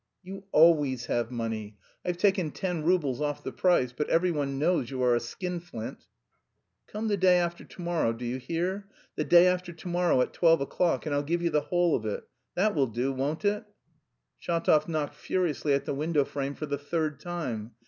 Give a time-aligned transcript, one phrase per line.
[0.23, 1.77] "You always have money.
[2.03, 6.07] I've taken ten roubles off the price, but every one knows you are a skinflint."
[6.87, 10.33] "Come the day after to morrow, do you hear, the day after to morrow at
[10.33, 13.63] twelve o'clock, and I'll give you the whole of it, that will do, won't it?"
[14.39, 17.73] Shatov knocked furiously at the window frame for the third time.